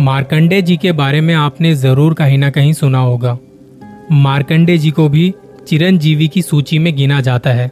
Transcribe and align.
मार्कंडे 0.00 0.60
जी 0.62 0.76
के 0.76 0.92
बारे 0.92 1.20
में 1.20 1.34
आपने 1.34 1.74
ज़रूर 1.74 2.14
कहीं 2.14 2.36
ना 2.38 2.50
कहीं 2.50 2.72
सुना 2.72 2.98
होगा। 2.98 3.36
मार्कंडे 4.12 4.76
जी 4.78 4.90
को 4.90 5.08
भी 5.08 5.32
चिरंजीवी 5.68 6.28
की 6.28 6.42
सूची 6.42 6.78
में 6.78 6.94
गिना 6.96 7.20
जाता 7.20 7.50
है। 7.50 7.70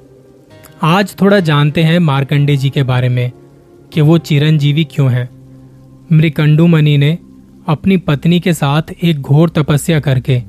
आज 0.83 1.15
थोड़ा 1.21 1.39
जानते 1.41 1.83
हैं 1.83 1.99
मार्कंडे 1.99 2.57
जी 2.57 2.71
के 2.71 2.83
बारे 2.83 3.09
में 3.09 3.31
कि 3.93 4.01
वो 4.01 4.19
चिरंजीवी 4.19 4.85
क्यों 4.85 5.11
हैं। 5.13 5.29
मृकंडू 6.13 6.67
मणि 6.67 6.97
ने 6.99 7.19
अपनी 7.69 7.97
पत्नी 7.97 8.41
के 8.41 8.53
साथ 8.53 8.93
एक 9.03 9.21
घोर 9.21 9.49
तपस्या 9.49 10.01
करके 10.01 10.43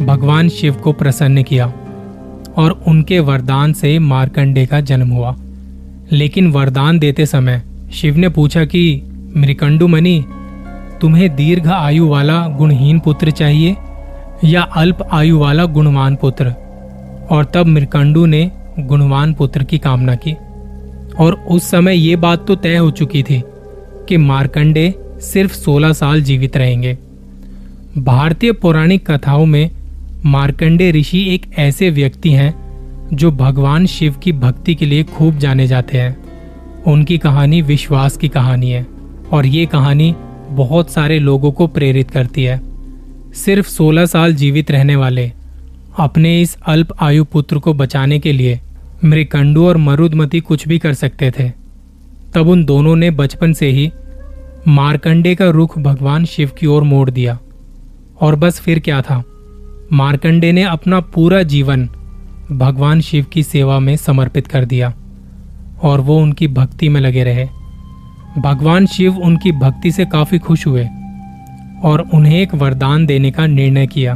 भगवान 0.00 0.48
शिव 0.48 0.74
को 0.74 0.92
प्रसन्न 0.92 1.42
किया 1.42 1.66
और 2.56 2.84
उनके 2.86 3.18
वरदान 3.20 3.72
से 3.72 3.98
मार्कंडे 3.98 4.66
का 4.66 4.80
जन्म 4.80 5.08
हुआ। 5.08 5.36
लेकिन 6.12 6.50
वरदान 6.52 6.98
देते 6.98 7.26
समय 7.26 7.62
शिव 7.92 8.16
ने 8.16 8.28
पूछा 8.28 8.64
कि 8.64 9.02
मृकंडू 9.36 9.88
मणि 9.88 10.24
तुम्हें 11.00 11.36
दीर्घ 11.36 11.68
आयु 11.68 12.08
वाला 12.08 12.48
गुणहीन 12.48 12.98
पुत्र 12.98 13.30
चाहिए 13.30 13.76
या 14.44 14.62
अल्प 14.62 15.08
आयु 15.12 15.38
वाला 15.38 15.64
गुणवान 15.64 16.16
पुत्र? 16.16 16.54
और 17.30 17.44
तब 17.44 17.66
मृकंडू 17.66 18.26
ने 18.26 18.52
गुणवान 18.78 19.34
पुत्र 19.34 19.62
की 19.62 19.78
कामना 19.78 20.14
की। 20.14 20.36
और 21.18 21.44
उस 21.48 21.70
समय 21.70 21.94
ये 21.94 22.16
बात 22.16 22.46
तो 22.46 22.56
तय 22.56 22.76
हो 22.76 22.90
चुकी 22.90 23.22
थी 23.22 23.42
कि 24.08 24.16
मार्कंडे 24.16 24.94
सिर्फ़ 25.20 25.52
16 25.52 25.92
साल 25.92 26.22
जीवित 26.22 26.56
रहेंगे। 26.56 26.98
भारतीय 27.98 28.52
पौराणिक 28.52 29.10
कथाओं 29.10 29.46
में 29.46 29.70
मार्कंडे 30.26 30.92
ऋषि 30.92 31.34
एक 31.34 31.46
ऐसे 31.58 31.90
व्यक्ति 31.90 32.30
हैं 32.30 32.68
जो 33.12 33.30
भगवान 33.30 33.86
शिव 33.86 34.14
की 34.22 34.32
भक्ति 34.32 34.74
के 34.74 34.86
लिए 34.86 35.02
खूब 35.02 35.38
जाने 35.38 35.66
जाते 35.66 35.98
हैं। 35.98 36.16
उनकी 36.86 37.18
कहानी 37.18 37.62
विश्वास 37.62 38.16
की 38.16 38.28
कहानी 38.28 38.70
है। 38.70 38.86
और 39.32 39.46
ये 39.46 39.66
कहानी 39.66 40.14
बहुत 40.50 40.90
सारे 40.90 41.18
लोगों 41.18 41.52
को 41.52 41.66
प्रेरित 41.66 42.10
करती 42.10 42.44
है। 42.44 42.60
सिर्फ़ 43.34 43.68
16 43.68 44.06
साल 44.06 44.34
जीवित 44.34 44.70
रहने 44.70 44.96
वाले 44.96 45.32
अपने 45.98 46.40
इस 46.40 46.56
अल्प 46.66 46.88
आयु 47.00 47.24
पुत्र 47.24 47.58
को 47.58 47.74
बचाने 47.74 48.18
के 48.18 48.32
लिए 48.32 48.60
मृकंडू 49.04 49.66
और 49.66 49.76
मरुदमती 49.76 50.40
कुछ 50.40 50.68
भी 50.68 50.78
कर 50.78 50.94
सकते 50.94 51.30
थे। 51.30 51.52
तब 52.34 52.48
उन 52.48 52.64
दोनों 52.64 52.96
ने 52.96 53.10
बचपन 53.10 53.52
से 53.52 53.68
ही 53.68 53.92
मारकंडे 54.68 55.34
का 55.34 55.50
रुख 55.50 55.78
भगवान 55.78 56.24
शिव 56.24 56.50
की 56.58 56.66
ओर 56.66 56.82
मोड़ 56.82 57.10
दिया। 57.10 57.38
और 58.20 58.36
बस 58.36 58.60
फिर 58.60 58.78
क्या 58.78 59.02
था? 59.02 59.24
मारकंडे 59.92 60.52
ने 60.52 60.62
अपना 60.62 61.00
पूरा 61.00 61.42
जीवन 61.42 61.88
भगवान 62.52 63.00
शिव 63.00 63.26
की 63.32 63.42
सेवा 63.42 63.78
में 63.78 63.96
समर्पित 63.96 64.46
कर 64.46 64.64
दिया 64.64 64.94
और 65.82 66.00
वो 66.00 66.18
उनकी 66.18 66.48
भक्ति 66.48 66.88
में 66.88 67.00
लगे 67.00 67.24
रहे। 67.24 67.48
भगवान 68.38 68.86
शिव 68.86 69.18
उनकी 69.18 69.52
भक्ति 69.52 69.92
से 69.92 70.04
काफ़ी 70.04 70.38
खुश 70.38 70.66
हुए 70.66 70.84
और 71.84 72.00
उन्हें 72.14 72.40
एक 72.40 72.54
वरदान 72.54 73.06
देने 73.06 73.30
का 73.30 73.46
निर्णय 73.46 73.86
किया। 73.86 74.14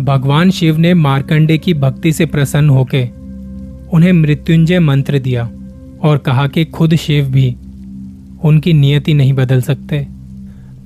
भगवान 0.00 0.50
शिव 0.50 0.78
ने 0.78 0.94
मार्कंडे 0.94 1.58
की 1.58 1.74
भक्ति 1.74 2.12
से 2.12 2.26
प्रसन्न 2.26 2.70
होकर 2.70 3.88
उन्हें 3.92 4.12
मृत्युंजय 4.12 4.78
मंत्र 4.78 5.18
दिया 5.18 5.50
और 6.02 6.18
कहा 6.18 6.46
कि 6.46 6.64
खुद 6.64 6.94
शिव 6.94 7.26
भी 7.26 7.54
उनकी 8.44 8.72
नियति 8.72 9.14
नहीं 9.14 9.32
बदल 9.32 9.60
सकते। 9.60 10.06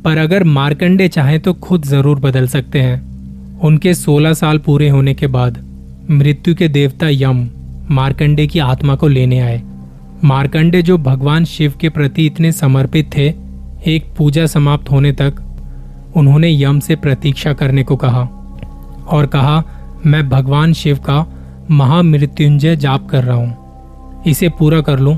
पर 0.05 0.19
अगर 0.19 0.45
मार्कंडे 0.45 1.09
चाहें 1.09 1.39
तो 1.41 1.53
खुद 1.53 1.85
ज़रूर 1.85 2.19
बदल 2.21 2.47
सकते 2.49 2.81
हैं। 2.81 3.61
उनके 3.61 3.95
16 3.95 4.35
साल 4.35 4.59
पूरे 4.59 4.89
होने 4.89 5.15
के 5.15 5.27
बाद 5.27 5.65
मृत्यु 6.11 6.55
के 6.55 6.69
देवता 6.69 7.09
यम 7.09 7.49
मार्कंडे 7.91 8.47
की 8.47 8.59
आत्मा 8.59 8.95
को 8.95 9.09
लेने 9.09 9.41
आए। 9.41 9.63
मार्कंडे 10.25 10.83
जो 10.83 10.99
भगवान 10.99 11.45
शिव 11.45 11.75
के 11.81 11.89
प्रति 11.89 12.27
इतने 12.27 12.53
समर्पित 12.53 13.17
थे, 13.17 13.35
एक 13.87 14.15
पूजा 14.17 14.47
समाप्त 14.47 14.91
होने 14.91 15.13
तक 15.13 15.35
उन्होंने 16.17 16.63
यम 16.63 16.81
से 16.81 16.97
प्रतीक्षा 16.97 17.53
करने 17.53 17.83
को 17.83 17.97
कहा 17.97 18.21
और 19.09 19.27
कहा, 19.27 19.65
मैं 20.07 20.29
भगवान 20.29 20.73
शिव 20.73 20.97
का 20.97 21.27
महामृत्युंजय 21.71 22.77
जाप 22.77 23.09
कर 23.09 23.25
रहा 23.25 23.37
हूँ। 23.37 23.57
इसे 24.27 24.49
पूरा 24.49 24.81
कर 24.81 24.99
लूँ, 24.99 25.15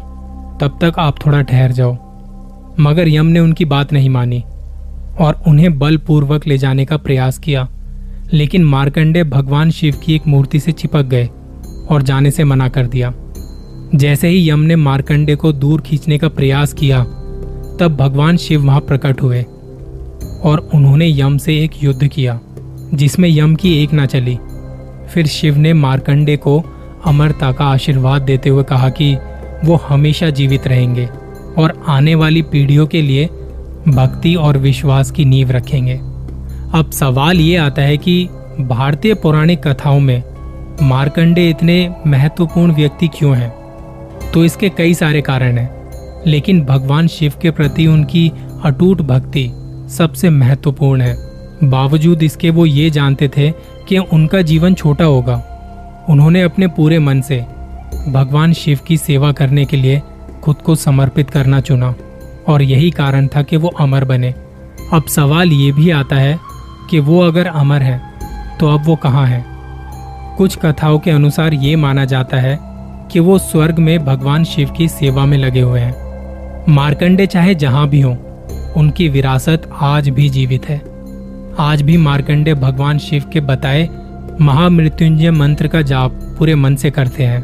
तब 0.60 0.78
तक 0.80 0.92
आप 0.98 1.26
थोड़ा 1.26 1.42
ठहर 1.42 1.72
जाओ। 1.72 1.96
मगर 2.80 3.08
यम 3.08 3.26
ने 3.26 3.40
उनकी 3.40 3.64
बात 3.64 3.92
नहीं 3.92 4.10
मानी 4.10 4.44
और 5.20 5.42
उन्हें 5.46 5.78
बलपूर्वक 5.78 6.46
ले 6.46 6.58
जाने 6.58 6.84
का 6.84 6.96
प्रयास 6.96 7.38
किया। 7.38 7.68
लेकिन 8.32 8.64
मार्कंडे 8.64 9.24
भगवान 9.24 9.70
शिव 9.70 9.96
की 10.04 10.14
एक 10.14 10.26
मूर्ति 10.26 10.60
से 10.60 10.72
चिपक 10.72 11.02
गए 11.02 11.30
और 11.90 12.02
जाने 12.02 12.30
से 12.30 12.44
मना 12.44 12.68
कर 12.68 12.86
दिया। 12.86 13.14
जैसे 13.94 14.28
ही 14.28 14.50
यम 14.50 14.60
ने 14.60 14.76
मार्कंडे 14.76 15.34
को 15.36 15.52
दूर 15.52 15.80
खींचने 15.80 16.18
का 16.18 16.28
प्रयास 16.28 16.72
किया, 16.72 17.02
तब 17.80 17.96
भगवान 18.00 18.36
शिव 18.36 18.64
वहाँ 18.66 18.80
प्रकट 18.80 19.22
हुए 19.22 19.42
और 20.44 20.68
उन्होंने 20.74 21.20
यम 21.20 21.38
से 21.38 21.56
एक 21.58 21.70
युद्ध 21.82 22.06
किया, 22.06 22.40
जिसमें 22.94 23.28
यम 23.28 23.54
की 23.54 23.82
एक 23.82 23.92
ना 23.92 24.06
चली। 24.06 24.38
फिर 25.14 25.26
शिव 25.26 25.56
ने 25.56 25.72
मार्कंडे 25.72 26.36
को 26.36 26.62
अमरता 27.06 27.52
का 27.52 27.64
आशीर्वाद 27.64 28.22
देते 28.22 28.50
हुए 28.50 28.62
कहा 28.62 28.88
कि 28.88 29.14
वो 29.64 29.76
हमेशा 29.76 30.30
जीवित 30.30 30.66
रहेंगे 30.66 31.08
और 31.58 31.84
आने 31.88 32.14
वाली 32.14 32.42
पीढ़ियों 32.42 32.86
के 32.86 33.02
लिए 33.02 33.26
भक्ति 33.88 34.34
और 34.34 34.58
विश्वास 34.58 35.10
की 35.10 35.24
नींव 35.24 35.50
रखेंगे। 35.50 35.94
अब 36.74 36.90
सवाल 36.92 37.40
ये 37.40 37.56
आता 37.56 37.82
है 37.82 37.96
कि 37.96 38.24
भारतीय 38.60 39.14
पौराणिक 39.14 39.66
कथाओं 39.66 40.00
में 40.00 40.22
मार्कंडे 40.82 41.50
इतने 41.50 41.90
महत्वपूर्ण 42.06 42.74
व्यक्ति 42.74 43.08
क्यों 43.08 43.36
हैं? 43.36 43.57
तो 44.34 44.44
इसके 44.44 44.68
कई 44.68 44.94
सारे 44.94 45.22
कारण 45.22 45.58
हैं। 45.58 45.78
लेकिन 46.26 46.64
भगवान 46.64 47.06
शिव 47.06 47.32
के 47.42 47.50
प्रति 47.50 47.86
उनकी 47.86 48.32
अटूट 48.64 49.02
भक्ति 49.02 49.50
सबसे 49.90 50.30
महत्वपूर्ण 50.30 51.00
है। 51.00 51.16
बावजूद 51.64 52.22
इसके 52.22 52.50
वो 52.50 52.66
ये 52.66 52.90
जानते 52.90 53.28
थे 53.28 53.50
कि 53.88 53.98
उनका 53.98 54.42
जीवन 54.42 54.74
छोटा 54.74 55.04
होगा। 55.04 55.44
उन्होंने 56.08 56.42
अपने 56.42 56.66
पूरे 56.66 56.98
मन 56.98 57.20
से 57.20 57.40
भगवान 58.08 58.52
शिव 58.52 58.78
की 58.86 58.96
सेवा 58.96 59.32
करने 59.32 59.64
के 59.64 59.76
लिए 59.76 60.02
खुद 60.42 60.56
को 60.56 60.74
समर्पित 60.74 61.30
करना 61.30 61.60
चुना 61.60 61.94
और 62.48 62.62
यही 62.62 62.90
कारण 62.90 63.26
था 63.26 63.42
कि 63.42 63.56
वो 63.56 63.68
अमर 63.68 64.04
बने। 64.04 64.34
अब 64.92 65.04
सवाल 65.08 65.52
ये 65.52 65.72
भी 65.72 65.90
आता 65.90 66.16
है 66.16 66.38
कि 66.90 67.00
वो 67.00 67.20
अगर 67.20 67.46
अमर 67.46 67.82
है 67.82 68.00
तो 68.60 68.68
अब 68.68 68.86
वो 68.86 68.96
कहाँ 68.96 69.26
है? 69.26 69.44
कुछ 70.36 70.56
कथाओं 70.56 70.98
के 70.98 71.10
अनुसार 71.10 71.54
ये 71.54 71.76
माना 71.76 72.04
जाता 72.04 72.36
है 72.36 72.67
कि 73.10 73.20
वो 73.20 73.38
स्वर्ग 73.38 73.78
में 73.78 74.04
भगवान 74.04 74.44
शिव 74.44 74.70
की 74.70 74.88
सेवा 74.88 75.24
में 75.26 75.38
लगे 75.38 75.60
हुए 75.60 75.80
हैं। 75.80 76.64
मार्कंडे 76.68 77.26
चाहे 77.26 77.54
जहाँ 77.54 77.88
भी 77.88 78.00
हो, 78.00 78.16
उनकी 78.76 79.08
विरासत 79.08 79.70
आज 79.80 80.08
भी 80.08 80.28
जीवित 80.28 80.68
है। 80.68 80.80
आज 81.58 81.82
भी 81.82 81.96
मार्कंडे 81.96 82.54
भगवान 82.54 82.98
शिव 82.98 83.24
के 83.32 83.40
बताए 83.40 83.88
महामृत्युंजय 84.40 85.30
मंत्र 85.30 85.68
का 85.68 85.82
जाप 85.82 86.18
पूरे 86.38 86.54
मन 86.54 86.76
से 86.76 86.90
करते 86.90 87.24
हैं 87.24 87.42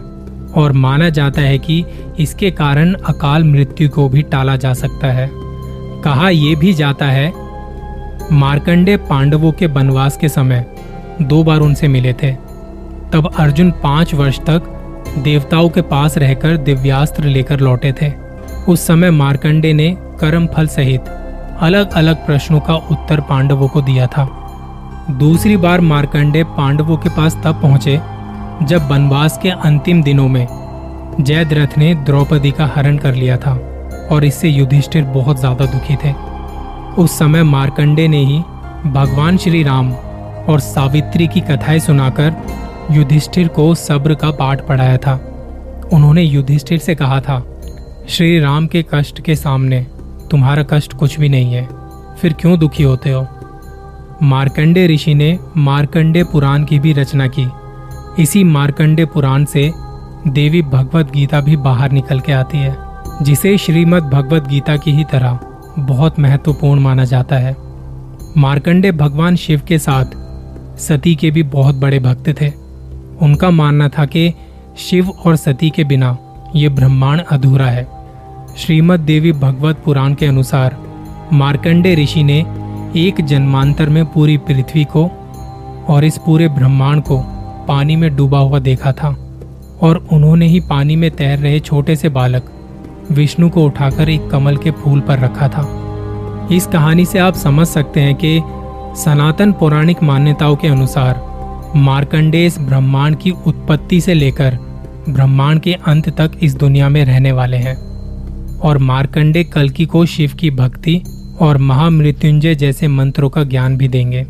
और 0.53 0.73
माना 0.73 1.09
जाता 1.09 1.43
है 1.43 1.59
कि 1.59 1.85
इसके 2.19 2.51
कारण 2.51 2.93
अकाल 2.95 3.45
मृत्यु 3.45 3.89
को 3.89 4.09
भी 4.09 4.23
टाला 4.23 4.57
जा 4.57 4.75
सकता 4.75 5.07
है। 5.07 5.29
कहा 6.03 6.29
यह 6.29 6.57
भी 6.57 6.73
जाता 6.73 7.07
है, 7.07 7.33
मार्कंडे 8.33 8.97
पांडवों 8.97 9.53
के 9.53 9.67
वनवास 9.67 10.17
के 10.17 10.29
समय 10.29 10.65
दो 11.23 11.43
बार 11.45 11.61
उनसे 11.61 11.89
मिले 11.89 12.13
थे। 12.13 12.33
तब 13.13 13.33
अर्जुन 13.39 13.71
पाँच 13.71 14.15
वर्ष 14.15 14.39
तक 14.41 14.71
देवताओं 15.19 15.69
के 15.69 15.83
पास 15.83 16.17
रहकर 16.19 16.57
दिव्यास्त्र 16.57 17.25
लेकर 17.25 17.61
लौटे 17.61 17.93
थे। 17.93 18.13
उस 18.69 18.87
समय 18.87 19.11
मार्कंडे 19.11 19.73
ने 19.73 19.91
कर्म 20.21 20.47
फल 20.47 20.67
सहित 20.69 21.09
अलग 21.61 21.93
अलग 21.93 22.25
प्रश्नों 22.27 22.61
का 22.61 22.75
उत्तर 22.75 23.21
पांडवों 23.21 23.69
को 23.69 23.83
दिया 23.83 24.07
था। 24.07 24.27
दूसरी 25.11 25.57
बार 25.57 25.81
मार्कंडे 25.81 26.43
पांडवों 26.57 26.97
के 26.97 27.09
पास 27.09 27.37
तब 27.45 27.61
पहुँचे, 27.63 27.97
जब 28.63 28.89
वनवास 28.91 29.39
के 29.43 29.51
अंतिम 29.51 30.03
दिनों 30.03 30.29
में 30.29 30.47
जयद्रथ 31.21 31.79
ने 31.79 31.95
द्रौपदी 31.95 32.51
का 32.51 32.67
हरण 32.67 32.97
कर 32.99 33.15
लिया 33.15 33.37
था 33.37 33.53
और 34.13 34.25
इससे 34.25 34.49
युधिष्ठिर 34.49 35.05
बहुत 35.05 35.39
ज़्यादा 35.39 35.67
दुखी 35.67 35.97
थे। 35.97 36.13
उस 37.03 37.19
समय 37.19 37.43
मार्कंडे 37.43 38.09
ने 38.09 38.25
ही 38.25 38.39
भगवान 38.87 39.37
श्री 39.37 39.63
राम 39.63 39.93
और 40.49 40.60
सावित्री 40.60 41.27
की 41.28 41.41
कथाएँ 41.41 41.78
सुनाकर 41.81 42.31
युधिष्ठिर 42.91 43.48
को 43.48 43.75
सब्र 43.75 44.15
का 44.15 44.31
पाठ 44.31 44.66
पढ़ाया 44.66 44.97
था। 44.97 45.15
उन्होंने 45.92 46.22
युधिष्ठिर 46.22 46.78
से 46.78 46.95
कहा 46.95 47.21
था, 47.21 47.39
श्री 48.09 48.39
राम 48.41 48.66
के 48.66 48.84
कष्ट 48.95 49.21
के 49.21 49.36
सामने 49.36 49.86
तुम्हारा 50.31 50.63
कष्ट 50.63 50.92
कुछ 50.92 51.19
भी 51.21 51.28
नहीं 51.28 51.54
है, 51.54 51.69
फिर 52.19 52.33
क्यों 52.33 52.59
दुखी 52.59 52.83
होते 52.83 53.10
हो? 53.10 53.27
मार्कंडे 54.22 54.86
ऋषि 54.86 55.15
ने 55.15 55.39
मार्कंडे 55.57 56.25
पुराण 56.25 56.65
की 56.65 56.78
भी 56.78 56.92
रचना 56.92 57.27
की। 57.28 57.47
इसी 58.22 58.45
मार्कंडे 58.45 59.04
पुराण 59.04 59.45
से 59.45 59.71
देवी 60.28 60.63
भगवत 60.63 61.10
गीता 61.10 61.41
भी 61.41 61.57
बाहर 61.57 61.92
निकल 61.92 62.21
के 62.21 62.33
आती 62.33 62.59
है, 62.59 62.77
जिसे 63.22 63.57
श्रीमद् 63.59 64.10
भगवत 64.10 64.47
गीता 64.48 64.77
की 64.77 64.92
ही 64.92 65.04
तरह 65.04 65.39
बहुत 65.78 66.19
महत्वपूर्ण 66.19 66.81
माना 66.81 67.04
जाता 67.04 67.36
है। 67.36 67.57
मार्कंडे 68.36 68.92
भगवान 68.92 69.36
शिव 69.36 69.63
के 69.69 69.78
साथ 69.78 70.04
सती 70.78 71.15
के 71.15 71.31
भी 71.31 71.42
बहुत 71.42 71.75
बड़े 71.75 71.98
भक्त 71.98 72.28
थे। 72.41 72.64
उनका 73.22 73.51
मानना 73.51 73.89
था 73.89 74.05
कि 74.05 74.34
शिव 74.78 75.09
और 75.09 75.37
सती 75.37 75.71
के 75.71 75.84
बिना 75.84 76.16
ये 76.57 76.69
ब्रह्मांड 76.69 77.21
अधूरा 77.21 77.66
है। 77.66 77.87
श्रीमद 78.59 79.01
देवी 79.01 79.33
भगवत 79.33 79.83
पुराण 79.84 80.15
के 80.15 80.27
अनुसार, 80.27 80.77
मार्कंडे 81.33 81.95
ऋषि 81.95 82.22
ने 82.22 82.39
एक 82.97 83.25
जन्मांतर 83.25 83.89
में 83.89 84.05
पूरी 84.07 84.37
पृथ्वी 84.39 84.84
को 84.84 85.11
और 85.89 86.05
इस 86.05 86.19
पूरे 86.19 86.49
ब्रह्मांड 86.49 87.03
को 87.03 87.19
पानी 87.69 87.97
में 87.97 88.16
डूबा 88.16 88.39
हुआ 88.39 88.59
देखा 88.59 88.93
था 88.93 89.09
और 89.83 90.07
उन्होंने 90.13 90.47
ही 90.47 90.60
पानी 90.60 90.97
में 90.97 91.10
तैर 91.10 91.39
रहे 91.39 91.60
छोटे 91.60 91.97
से 91.97 92.09
बालक 92.09 92.51
विष्णु 93.13 93.49
को 93.51 93.65
उठाकर 93.65 94.09
एक 94.09 94.31
कमल 94.31 94.57
के 94.57 94.71
फूल 94.71 95.01
पर 95.01 95.19
रखा 95.19 95.49
था। 95.49 95.69
इस 96.53 96.67
कहानी 96.67 97.05
से 97.05 97.19
आप 97.19 97.34
समझ 97.34 97.67
सकते 97.67 98.01
हैं 98.01 98.15
कि 98.15 98.41
सनातन 99.03 99.53
पौराणिक 99.53 100.03
मान्यताओं 100.03 100.57
के 100.57 100.69
अनुसार 100.69 101.34
मार्कंडे 101.76 102.47
इस 102.47 102.59
ब्रह्मांड 102.59 103.16
की 103.16 103.30
उत्पत्ति 103.30 104.00
से 104.00 104.15
लेकर 104.15 104.59
ब्रह्मांड 105.09 105.60
के 105.60 105.72
अंत 105.72 106.09
तक 106.09 106.30
इस 106.42 106.54
दुनिया 106.54 106.88
में 106.88 107.04
रहने 107.04 107.32
वाले 107.32 107.56
हैं। 107.56 107.76
और 108.59 108.78
मार्कंडे 108.78 109.44
कलकी 109.44 109.86
को 109.86 110.06
शिव 110.06 110.32
की 110.41 110.50
भक्ति 110.50 111.03
और 111.41 111.59
महामृत्युंजय 111.59 112.54
जैसे 112.54 112.88
मंत्रों 112.88 113.30
का 113.30 113.44
ज्ञान 113.44 113.76
भी 113.76 113.88
देंगे। 113.88 114.26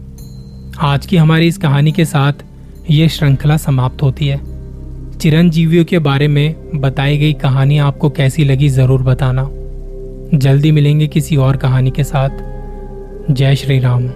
आज 0.81 1.06
की 1.06 1.17
हमारी 1.17 1.46
इस 1.46 1.58
कहानी 1.58 1.93
के 1.93 2.05
साथ 2.05 2.32
ये 2.91 3.08
श्रृंखला 3.08 3.56
समाप्त 3.56 4.02
होती 4.02 4.29
है। 4.29 4.41
चिरंजीवियों 5.19 5.85
के 5.85 5.99
बारे 5.99 6.29
में 6.29 6.55
बताई 6.75 7.19
गई 7.19 7.32
कहानी 7.32 7.79
आपको 7.79 8.11
कैसी 8.11 8.44
लगी 8.44 8.69
ज़रूर 8.69 9.02
बताना। 9.02 9.49
जल्दी 10.35 10.73
मिलेंगे 10.73 11.06
किसी 11.06 11.37
और 11.37 11.56
कहानी 11.56 11.91
के 11.91 12.05
साथ। 12.05 12.31
जय 13.31 13.56
श्री 13.56 13.79
राम। 13.79 14.08